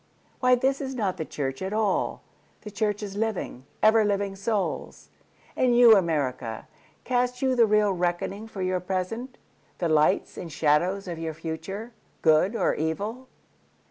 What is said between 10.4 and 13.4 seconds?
shadows of your future—good or evil?